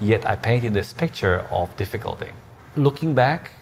Yet 0.00 0.26
I 0.26 0.36
painted 0.36 0.74
this 0.74 0.92
picture 0.92 1.46
of 1.50 1.76
difficulty. 1.76 2.30
Looking 2.76 3.14
back, 3.14 3.52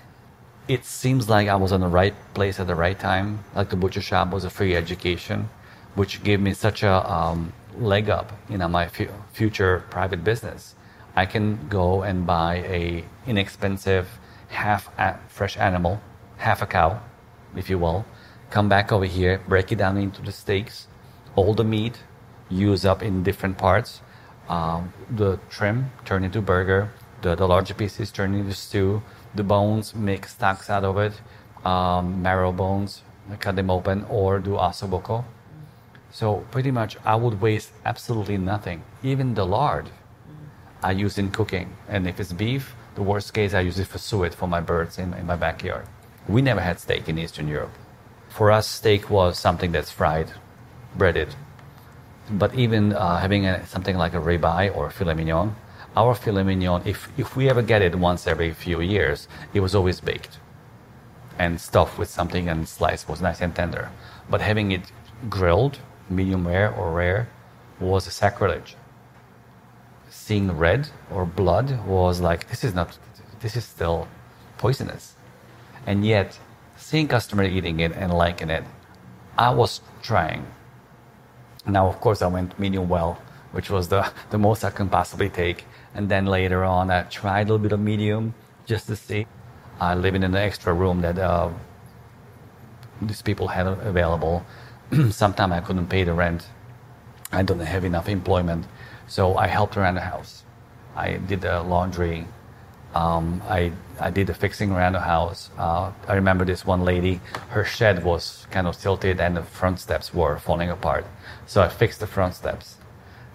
it 0.69 0.85
seems 0.85 1.28
like 1.28 1.49
I 1.49 1.57
was 1.57 1.73
in 1.73 1.81
the 1.81 1.88
right 1.88 2.14
place 2.35 2.61
at 2.61 2.66
the 2.66 2.75
right 2.75 2.99
time. 2.99 3.40
Like 3.54 3.71
the 3.71 3.76
butcher 3.76 4.00
shop 4.00 4.31
was 4.31 4.45
a 4.45 4.50
free 4.50 4.76
education, 4.76 5.49
which 5.95 6.23
gave 6.23 6.40
me 6.40 6.54
such 6.54 6.83
a 6.83 7.11
um, 7.11 7.52
leg 7.76 8.09
up 8.09 8.33
in 8.49 8.59
my 8.71 8.85
f- 8.85 9.09
future 9.33 9.85
private 9.90 10.23
business. 10.23 10.75
I 11.16 11.26
can 11.26 11.69
go 11.69 12.02
and 12.02 12.26
buy 12.26 12.57
a 12.57 13.04
inexpensive 13.26 14.09
half 14.49 14.88
a- 14.99 15.19
fresh 15.28 15.57
animal, 15.57 16.00
half 16.38 16.62
a 16.62 16.66
cow, 16.66 17.00
if 17.57 17.69
you 17.69 17.78
will. 17.78 18.04
Come 18.50 18.69
back 18.69 18.92
over 18.92 19.04
here, 19.04 19.40
break 19.49 19.73
it 19.73 19.76
down 19.76 19.97
into 19.97 20.23
the 20.23 20.33
steaks, 20.33 20.87
all 21.35 21.54
the 21.54 21.64
meat, 21.64 21.99
use 22.49 22.85
up 22.85 23.02
in 23.02 23.23
different 23.23 23.59
parts. 23.59 24.00
Um, 24.49 24.92
the 25.11 25.38
trim 25.49 25.90
turn 26.04 26.25
into 26.25 26.40
burger, 26.40 26.92
the, 27.23 27.35
the 27.35 27.49
larger 27.49 27.75
pieces 27.75 28.11
turn 28.11 28.35
into 28.35 28.54
stew 28.54 29.02
the 29.35 29.43
bones, 29.43 29.95
make 29.95 30.27
stocks 30.27 30.69
out 30.69 30.85
of 30.85 30.99
it, 30.99 31.21
um, 31.67 32.23
marrow 32.23 32.53
bones, 32.53 33.03
cut 33.39 33.57
them 33.57 33.71
open, 33.71 34.05
or 34.09 34.39
do 34.39 34.53
ossobuco. 34.53 35.25
So 36.11 36.45
pretty 36.51 36.71
much, 36.71 36.97
I 37.05 37.17
would 37.17 37.41
waste 37.41 37.71
absolutely 37.85 38.37
nothing. 38.37 38.83
Even 39.03 39.35
the 39.35 39.47
lard, 39.47 39.89
I 40.83 40.93
use 40.93 41.17
in 41.17 41.31
cooking. 41.31 41.75
And 41.89 42.07
if 42.07 42.21
it's 42.21 42.33
beef, 42.33 42.75
the 42.95 43.03
worst 43.03 43.33
case, 43.33 43.55
I 43.55 43.61
use 43.61 43.79
it 43.79 43.87
for 43.87 43.99
suet 43.99 44.35
for 44.35 44.47
my 44.47 44.61
birds 44.61 44.99
in, 44.99 45.15
in 45.15 45.27
my 45.27 45.37
backyard. 45.37 45.87
We 46.29 46.43
never 46.43 46.61
had 46.61 46.79
steak 46.79 47.09
in 47.09 47.19
Eastern 47.19 47.49
Europe. 47.49 47.73
For 48.29 48.51
us, 48.51 48.69
steak 48.69 49.09
was 49.09 49.39
something 49.39 49.73
that's 49.73 49.91
fried, 49.91 50.33
breaded. 50.97 51.35
But 52.31 52.55
even 52.55 52.93
uh, 52.93 53.19
having 53.19 53.47
a, 53.47 53.67
something 53.67 53.97
like 53.97 54.15
a 54.15 54.19
ribeye 54.19 54.75
or 54.77 54.91
filet 54.91 55.15
mignon, 55.15 55.57
our 55.96 56.14
filet 56.14 56.42
mignon, 56.42 56.82
if, 56.84 57.08
if 57.18 57.37
we 57.37 57.49
ever 57.49 57.62
get 57.62 57.82
it 57.82 57.94
once 57.94 58.26
every 58.26 58.52
few 58.52 58.80
years, 58.80 59.28
it 59.52 59.61
was 59.61 59.75
always 59.75 60.00
baked 60.00 60.38
and 61.38 61.61
stuffed 61.61 61.99
with 61.99 62.08
something 62.08 62.49
and 62.49 62.68
sliced 62.68 63.08
was 63.08 63.20
nice 63.20 63.40
and 63.40 63.54
tender. 63.54 63.90
But 64.28 64.40
having 64.40 64.72
it 64.72 64.92
grilled, 65.28 65.78
medium 66.08 66.46
rare 66.46 66.72
or 66.72 66.92
rare, 66.92 67.28
was 67.80 68.06
a 68.06 68.11
sacrilege. 68.11 68.76
Seeing 70.11 70.52
red 70.56 70.88
or 71.11 71.25
blood 71.25 71.84
was 71.87 72.20
like, 72.20 72.49
this 72.49 72.64
is 72.64 72.75
not, 72.75 72.99
this 73.40 73.56
is 73.56 73.64
still 73.64 74.08
poisonous. 74.58 75.16
And 75.87 76.06
yet, 76.06 76.38
seeing 76.76 77.08
customer 77.08 77.44
eating 77.44 77.80
it 77.80 77.92
and 77.92 78.12
liking 78.12 78.50
it, 78.50 78.64
I 79.37 79.50
was 79.50 79.80
trying. 80.02 80.46
Now, 81.66 81.88
of 81.88 82.00
course, 82.00 82.22
I 82.22 82.26
went 82.26 82.58
medium 82.58 82.88
well, 82.88 83.20
which 83.52 83.71
was 83.71 83.88
the, 83.88 84.11
the 84.30 84.38
most 84.38 84.64
I 84.64 84.71
can 84.71 84.88
possibly 84.88 85.28
take. 85.28 85.64
And 85.94 86.09
then 86.09 86.26
later 86.26 86.64
on, 86.64 86.90
I 86.90 87.02
tried 87.04 87.42
a 87.42 87.52
little 87.52 87.59
bit 87.59 87.73
of 87.73 87.80
medium 87.80 88.35
just 88.66 88.87
to 88.88 88.97
see. 88.97 89.26
I 89.80 89.94
live 89.94 90.14
in 90.14 90.23
an 90.23 90.35
extra 90.35 90.73
room 90.73 91.00
that 91.02 91.18
uh, 91.18 91.50
these 93.00 93.23
people 93.23 93.49
had 93.49 93.66
available. 93.66 94.44
Sometimes 95.11 95.52
I 95.52 95.61
couldn't 95.61 95.88
pay 95.88 96.04
the 96.04 96.12
rent. 96.12 96.49
I 97.30 97.42
don't 97.42 97.59
have 97.61 97.85
enough 97.85 98.09
employment. 98.09 98.66
So 99.06 99.37
I 99.37 99.47
helped 99.47 99.76
around 99.76 99.94
the 99.94 100.02
house. 100.02 100.44
I 100.94 101.14
did 101.14 101.40
the 101.40 101.62
laundry. 101.62 102.26
Um, 102.94 103.42
I, 103.49 103.73
I 103.99 104.11
did 104.11 104.26
the 104.26 104.35
fixing 104.35 104.71
around 104.71 104.92
the 104.92 105.00
house. 105.00 105.50
Uh, 105.56 105.92
I 106.06 106.14
remember 106.14 106.44
this 106.44 106.66
one 106.66 106.85
lady, 106.85 107.21
her 107.49 107.64
shed 107.64 108.04
was 108.04 108.47
kind 108.50 108.66
of 108.66 108.76
tilted 108.78 109.21
and 109.21 109.37
the 109.37 109.42
front 109.42 109.80
steps 109.80 110.12
were 110.12 110.38
falling 110.38 110.68
apart. 110.71 111.06
So 111.47 111.62
I 111.62 111.68
fixed 111.68 112.00
the 112.00 112.06
front 112.06 112.35
steps. 112.35 112.76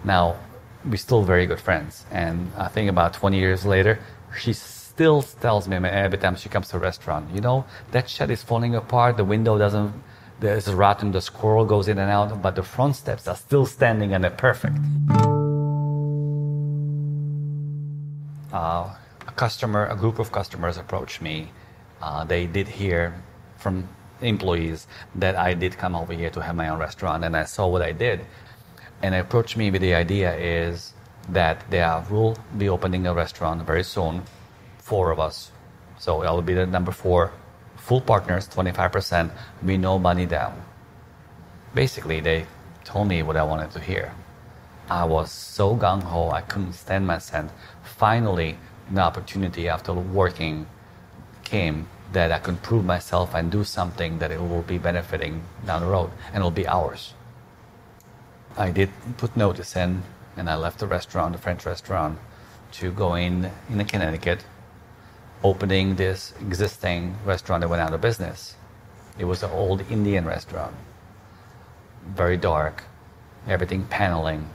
Now, 0.04 0.36
we're 0.84 0.96
still 0.96 1.22
very 1.22 1.46
good 1.46 1.60
friends. 1.60 2.06
And 2.10 2.50
I 2.56 2.68
think 2.68 2.88
about 2.88 3.14
20 3.14 3.38
years 3.38 3.64
later, 3.66 3.98
she 4.36 4.52
still 4.52 5.22
tells 5.22 5.68
me 5.68 5.76
every 5.76 6.18
time 6.18 6.36
she 6.36 6.48
comes 6.48 6.68
to 6.68 6.76
a 6.76 6.80
restaurant, 6.80 7.30
you 7.34 7.40
know, 7.40 7.64
that 7.92 8.08
shed 8.08 8.30
is 8.30 8.42
falling 8.42 8.74
apart, 8.74 9.16
the 9.16 9.24
window 9.24 9.58
doesn't, 9.58 9.92
there's 10.40 10.68
a 10.68 10.76
rotten, 10.76 11.12
the 11.12 11.20
squirrel 11.20 11.64
goes 11.64 11.88
in 11.88 11.98
and 11.98 12.10
out, 12.10 12.42
but 12.42 12.54
the 12.54 12.62
front 12.62 12.96
steps 12.96 13.26
are 13.26 13.36
still 13.36 13.66
standing 13.66 14.12
and 14.12 14.24
they're 14.24 14.30
perfect. 14.30 14.76
Uh, 18.52 18.94
a 19.26 19.32
customer, 19.36 19.86
a 19.86 19.96
group 19.96 20.18
of 20.18 20.32
customers 20.32 20.76
approached 20.76 21.20
me. 21.20 21.50
Uh, 22.00 22.24
they 22.24 22.46
did 22.46 22.68
hear 22.68 23.14
from 23.58 23.88
employees 24.20 24.86
that 25.14 25.36
I 25.36 25.54
did 25.54 25.76
come 25.76 25.94
over 25.94 26.12
here 26.12 26.30
to 26.30 26.40
have 26.42 26.56
my 26.56 26.68
own 26.68 26.78
restaurant, 26.78 27.24
and 27.24 27.36
I 27.36 27.44
saw 27.44 27.66
what 27.66 27.82
I 27.82 27.92
did. 27.92 28.24
And 29.02 29.14
approached 29.14 29.56
me 29.56 29.70
with 29.70 29.82
the 29.82 29.94
idea 29.94 30.34
is 30.36 30.92
that 31.28 31.70
they 31.70 31.82
are, 31.82 32.04
will 32.10 32.36
be 32.56 32.68
opening 32.68 33.06
a 33.06 33.14
restaurant 33.14 33.62
very 33.62 33.84
soon, 33.84 34.22
four 34.78 35.10
of 35.10 35.20
us. 35.20 35.50
So 35.98 36.22
I 36.22 36.30
will 36.30 36.42
be 36.42 36.54
the 36.54 36.66
number 36.66 36.92
four, 36.92 37.32
full 37.76 38.00
partners, 38.00 38.48
25%, 38.48 39.30
we 39.62 39.76
no 39.76 39.98
money 39.98 40.26
down. 40.26 40.62
Basically, 41.74 42.20
they 42.20 42.46
told 42.84 43.08
me 43.08 43.22
what 43.22 43.36
I 43.36 43.42
wanted 43.42 43.70
to 43.72 43.80
hear. 43.80 44.14
I 44.90 45.04
was 45.04 45.30
so 45.30 45.76
gung 45.76 46.02
ho, 46.02 46.30
I 46.30 46.40
couldn't 46.40 46.72
stand 46.72 47.06
myself. 47.06 47.52
Finally, 47.82 48.56
the 48.90 49.02
opportunity 49.02 49.68
after 49.68 49.92
working 49.92 50.66
came 51.44 51.86
that 52.12 52.32
I 52.32 52.38
could 52.38 52.62
prove 52.62 52.84
myself 52.84 53.34
and 53.34 53.50
do 53.50 53.64
something 53.64 54.18
that 54.18 54.30
it 54.30 54.40
will 54.40 54.62
be 54.62 54.78
benefiting 54.78 55.42
down 55.66 55.82
the 55.82 55.88
road 55.88 56.10
and 56.28 56.36
it'll 56.36 56.50
be 56.50 56.66
ours. 56.66 57.12
I 58.58 58.72
did 58.72 58.90
put 59.18 59.36
notice 59.36 59.76
in 59.76 60.02
and 60.36 60.50
I 60.50 60.56
left 60.56 60.80
the 60.80 60.88
restaurant, 60.88 61.32
the 61.32 61.38
French 61.38 61.64
restaurant, 61.64 62.18
to 62.72 62.90
go 62.90 63.14
in 63.14 63.52
in 63.70 63.84
Connecticut, 63.84 64.44
opening 65.44 65.94
this 65.94 66.34
existing 66.40 67.14
restaurant 67.24 67.60
that 67.60 67.68
went 67.68 67.82
out 67.82 67.94
of 67.94 68.00
business. 68.00 68.56
It 69.16 69.26
was 69.26 69.44
an 69.44 69.50
old 69.52 69.88
Indian 69.88 70.24
restaurant, 70.24 70.74
very 72.04 72.36
dark, 72.36 72.82
everything 73.46 73.84
paneling. 73.84 74.50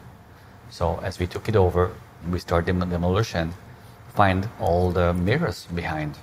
So 0.70 1.00
as 1.02 1.18
we 1.18 1.26
took 1.26 1.48
it 1.48 1.56
over, 1.56 1.94
we 2.30 2.40
started 2.40 2.78
demolition, 2.78 3.54
find 4.14 4.50
all 4.60 4.92
the 4.92 5.14
mirrors 5.14 5.66
behind, 5.74 6.18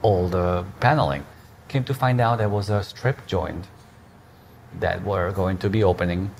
all 0.00 0.28
the 0.28 0.64
paneling. 0.80 1.26
Came 1.68 1.84
to 1.84 1.92
find 1.92 2.22
out 2.22 2.38
there 2.38 2.48
was 2.48 2.70
a 2.70 2.82
strip 2.82 3.26
joint 3.26 3.66
that 4.80 5.04
were 5.04 5.30
going 5.30 5.58
to 5.58 5.68
be 5.68 5.84
opening 5.84 6.30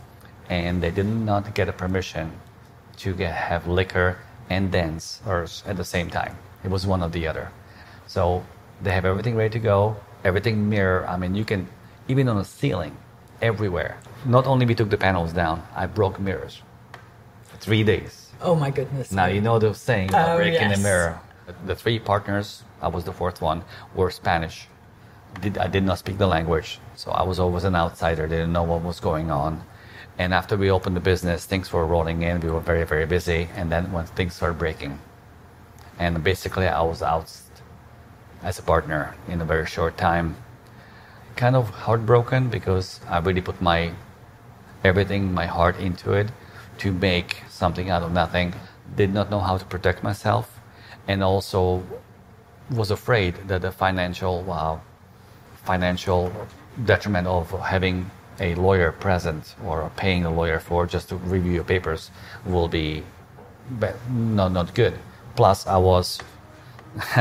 and 0.53 0.83
they 0.83 0.91
did 0.91 1.07
not 1.07 1.55
get 1.55 1.69
a 1.69 1.73
permission 1.73 2.33
to 2.99 3.15
get, 3.15 3.35
have 3.35 3.67
liquor 3.67 4.19
and 4.51 4.71
dance 4.71 5.21
or 5.27 5.47
at 5.67 5.77
the 5.77 5.85
same 5.85 6.11
time. 6.11 6.37
It 6.65 6.71
was 6.71 6.87
one 6.87 7.03
or 7.03 7.09
the 7.09 7.27
other. 7.27 7.51
So 8.07 8.45
they 8.83 8.93
have 8.93 9.05
everything 9.05 9.35
ready 9.35 9.51
to 9.51 9.59
go, 9.59 9.97
everything 10.25 10.69
mirror. 10.69 11.07
I 11.09 11.17
mean, 11.17 11.35
you 11.35 11.45
can 11.45 11.69
even 12.09 12.29
on 12.29 12.37
the 12.37 12.45
ceiling, 12.45 12.97
everywhere. 13.41 13.97
Not 14.25 14.47
only 14.47 14.67
we 14.67 14.75
took 14.75 14.91
the 14.91 14.99
panels 14.99 15.33
down, 15.33 15.63
I 15.75 15.87
broke 15.87 16.21
mirrors. 16.21 16.63
For 17.45 17.57
three 17.57 17.83
days. 17.83 18.31
Oh 18.41 18.55
my 18.55 18.71
goodness. 18.71 19.13
Now 19.13 19.27
you 19.27 19.41
know 19.41 19.59
the 19.59 19.75
saying, 19.75 20.11
Oh, 20.15 20.37
breaking 20.37 20.71
yes. 20.71 20.77
the 20.77 20.83
mirror. 20.83 21.21
The 21.67 21.75
three 21.75 21.99
partners, 21.99 22.63
I 22.81 22.89
was 22.89 23.05
the 23.05 23.13
fourth 23.13 23.41
one, 23.41 23.63
were 23.95 24.11
Spanish. 24.11 24.69
Did, 25.41 25.59
I 25.59 25.67
did 25.67 25.85
not 25.85 25.99
speak 25.99 26.19
the 26.19 26.27
language, 26.27 26.79
so 26.95 27.11
I 27.11 27.23
was 27.23 27.39
always 27.39 27.65
an 27.65 27.75
outsider. 27.75 28.27
Didn't 28.29 28.53
know 28.53 28.63
what 28.65 28.83
was 28.83 29.01
going 29.01 29.31
on. 29.31 29.63
And 30.19 30.35
after 30.35 30.57
we 30.57 30.71
opened 30.71 30.97
the 30.97 31.01
business, 31.01 31.47
things 31.47 31.73
were 31.73 31.87
rolling 31.87 32.23
in. 32.23 32.41
We 32.41 32.51
were 32.51 32.61
very, 32.61 32.85
very 32.85 33.07
busy. 33.07 33.49
And 33.57 33.73
then 33.73 33.93
when 33.93 34.07
things 34.07 34.35
started 34.35 34.59
breaking, 34.59 34.99
and 35.99 36.23
basically 36.23 36.67
I 36.67 36.83
was 36.83 37.03
out 37.03 37.33
as 38.43 38.59
a 38.59 38.63
partner 38.63 39.15
in 39.29 39.41
a 39.41 39.45
very 39.45 39.67
short 39.67 39.97
time. 39.97 40.37
Kind 41.37 41.57
of 41.57 41.71
heartbroken 41.71 42.49
because 42.49 43.01
I 43.09 43.19
really 43.19 43.41
put 43.41 43.61
my 43.63 43.93
everything, 44.85 45.33
my 45.33 45.47
heart 45.47 45.79
into 45.79 46.13
it 46.13 46.29
to 46.79 46.93
make 46.93 47.43
something 47.49 47.89
out 47.91 48.03
of 48.03 48.13
nothing. 48.13 48.55
Did 48.97 49.15
not 49.15 49.31
know 49.31 49.41
how 49.41 49.57
to 49.57 49.65
protect 49.65 50.03
myself, 50.03 50.61
and 51.09 51.23
also 51.23 51.83
was 52.71 52.91
afraid 52.91 53.35
that 53.49 53.63
the 53.63 53.73
financial 53.73 54.51
uh, 54.51 54.79
financial 55.65 56.33
detriment 56.85 57.27
of 57.27 57.51
having 57.61 58.11
a 58.41 58.55
lawyer 58.55 58.93
present 58.93 59.55
or 59.65 59.91
paying 59.97 60.25
a 60.25 60.31
lawyer 60.31 60.59
for 60.59 60.87
just 60.87 61.09
to 61.11 61.17
review 61.17 61.53
your 61.53 61.65
papers 61.65 62.11
will 62.45 62.69
be 62.69 63.05
not 64.11 64.53
not 64.53 64.75
good. 64.75 64.95
Plus, 65.37 65.67
I 65.67 65.77
was 65.77 66.21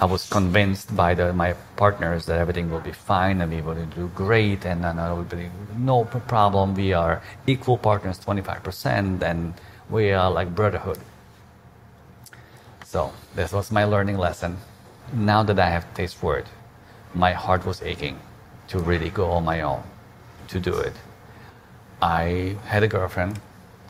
I 0.00 0.06
was 0.06 0.28
convinced 0.30 0.96
by 0.96 1.14
the, 1.14 1.32
my 1.34 1.52
partners 1.76 2.24
that 2.26 2.38
everything 2.38 2.70
will 2.70 2.80
be 2.80 2.92
fine 2.92 3.40
and 3.42 3.52
we 3.52 3.60
will 3.60 3.74
do 3.84 4.10
great 4.14 4.64
and 4.64 4.82
then 4.82 4.98
I 4.98 5.12
will 5.12 5.24
be 5.24 5.50
no 5.76 6.04
problem. 6.04 6.74
We 6.74 6.94
are 6.94 7.22
equal 7.46 7.76
partners, 7.76 8.18
25%, 8.18 9.22
and 9.22 9.52
we 9.90 10.12
are 10.12 10.30
like 10.30 10.54
brotherhood. 10.54 10.98
So 12.84 13.12
this 13.34 13.52
was 13.52 13.70
my 13.70 13.84
learning 13.84 14.16
lesson. 14.16 14.56
Now 15.12 15.42
that 15.42 15.58
I 15.58 15.68
have 15.68 15.92
taste 15.92 16.16
for 16.16 16.38
it, 16.38 16.46
my 17.14 17.32
heart 17.32 17.66
was 17.66 17.82
aching 17.82 18.18
to 18.68 18.78
really 18.78 19.10
go 19.10 19.30
on 19.32 19.44
my 19.44 19.60
own 19.60 19.82
to 20.50 20.60
do 20.60 20.74
it. 20.74 20.92
I 22.02 22.56
had 22.66 22.82
a 22.82 22.88
girlfriend, 22.88 23.40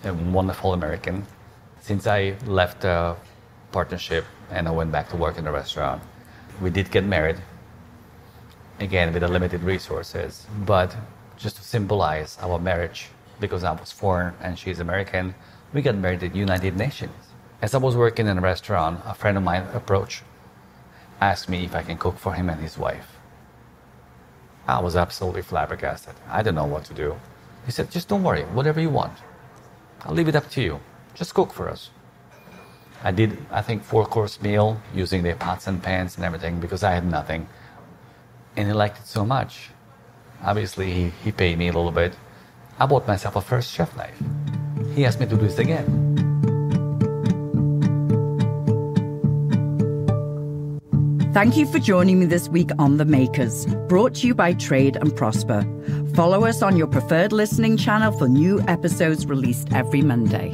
a 0.05 0.13
wonderful 0.13 0.73
American. 0.73 1.27
Since 1.81 2.07
I 2.07 2.37
left 2.47 2.83
the 2.83 3.17
partnership 3.73 4.25
and 4.51 4.69
I 4.69 4.71
went 4.71 4.93
back 4.93 5.09
to 5.11 5.17
work 5.17 5.39
in 5.39 5.45
the 5.45 5.53
restaurant, 5.53 6.03
we 6.61 6.71
did 6.71 6.91
get 6.91 7.05
married. 7.05 7.39
Again, 8.79 9.13
with 9.13 9.23
the 9.23 9.29
limited 9.29 9.63
resources, 9.63 10.47
but 10.67 10.97
just 11.37 11.57
to 11.57 11.63
symbolize 11.63 12.39
our 12.41 12.59
marriage, 12.59 13.09
because 13.39 13.63
I 13.65 13.73
was 13.73 13.93
foreign 13.93 14.35
and 14.41 14.59
she's 14.59 14.81
American, 14.81 15.35
we 15.73 15.83
got 15.83 15.97
married 15.97 16.23
at 16.23 16.35
United 16.35 16.77
Nations. 16.77 17.13
As 17.63 17.75
I 17.75 17.79
was 17.79 17.95
working 17.95 18.27
in 18.27 18.39
a 18.39 18.41
restaurant, 18.41 19.01
a 19.05 19.15
friend 19.15 19.37
of 19.37 19.45
mine 19.45 19.67
approached, 19.75 20.23
asked 21.21 21.49
me 21.49 21.65
if 21.65 21.75
I 21.75 21.83
can 21.83 21.99
cook 21.99 22.19
for 22.19 22.33
him 22.33 22.49
and 22.49 22.61
his 22.61 22.79
wife. 22.79 23.20
I 24.71 24.81
was 24.81 24.97
absolutely 24.97 25.43
flabbergasted. 25.43 26.15
I 26.29 26.39
didn't 26.39 26.55
know 26.55 26.65
what 26.65 26.85
to 26.85 26.95
do. 26.95 27.17
He 27.67 27.73
said, 27.73 27.91
just 27.91 28.09
don't 28.09 28.23
worry, 28.23 28.43
whatever 28.45 28.81
you 28.81 28.91
want. 28.91 29.19
I'll 30.03 30.15
leave 30.15 30.29
it 30.29 30.37
up 30.37 30.49
to 30.51 30.63
you. 30.63 30.81
Just 31.15 31.35
cook 31.35 31.53
for 31.53 31.69
us. 31.69 31.91
I 33.03 33.11
did, 33.11 33.39
I 33.51 33.63
think, 33.63 33.83
four 33.83 34.07
course 34.07 34.41
meal 34.41 34.81
using 34.95 35.23
their 35.23 35.35
pots 35.35 35.67
and 35.67 35.83
pans 35.83 36.17
and 36.17 36.25
everything 36.25 36.61
because 36.61 36.85
I 36.85 36.93
had 36.93 37.05
nothing. 37.05 37.49
And 38.57 38.69
he 38.69 38.73
liked 38.73 38.99
it 38.99 39.07
so 39.07 39.25
much. 39.25 39.71
Obviously, 40.43 40.93
he, 40.93 41.11
he 41.25 41.33
paid 41.33 41.59
me 41.59 41.69
a 41.69 41.73
little 41.73 41.91
bit. 41.91 42.15
I 42.79 42.87
bought 42.87 43.07
myself 43.07 43.37
a 43.37 43.41
first 43.41 43.71
chef 43.73 43.95
knife. 43.97 44.19
He 44.95 45.05
asked 45.05 45.21
me 45.21 45.27
to 45.27 45.37
do 45.37 45.43
this 45.43 45.59
again. 45.59 46.10
Thank 51.33 51.57
you 51.57 51.65
for 51.65 51.79
joining 51.79 52.19
me 52.19 52.27
this 52.27 52.49
week 52.49 52.71
on 52.81 52.97
The 52.97 53.05
Makers, 53.05 53.65
brought 53.89 54.17
to 54.17 54.27
you 54.27 54.35
by 54.35 54.53
Trade 54.53 54.97
and 54.97 55.15
Prosper. 55.15 55.65
Follow 56.13 56.45
us 56.45 56.61
on 56.61 56.77
your 56.77 56.89
preferred 56.89 57.31
listening 57.31 57.77
channel 57.77 58.11
for 58.11 58.29
new 58.29 58.61
episodes 58.67 59.27
released 59.27 59.73
every 59.73 60.03
Monday. 60.03 60.51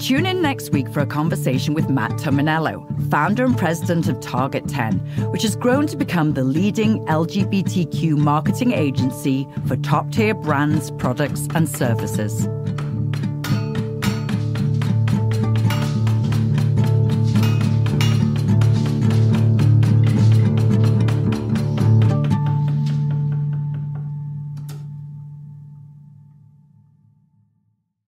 Tune 0.00 0.26
in 0.26 0.42
next 0.42 0.72
week 0.72 0.92
for 0.92 0.98
a 0.98 1.06
conversation 1.06 1.74
with 1.74 1.88
Matt 1.88 2.10
Tominello, 2.12 3.08
founder 3.08 3.44
and 3.44 3.56
president 3.56 4.08
of 4.08 4.18
Target 4.18 4.66
10, 4.66 4.98
which 5.30 5.42
has 5.42 5.54
grown 5.54 5.86
to 5.86 5.96
become 5.96 6.34
the 6.34 6.42
leading 6.42 7.06
LGBTQ 7.06 8.16
marketing 8.16 8.72
agency 8.72 9.46
for 9.68 9.76
top 9.76 10.10
tier 10.10 10.34
brands, 10.34 10.90
products, 10.90 11.46
and 11.54 11.68
services. 11.68 12.48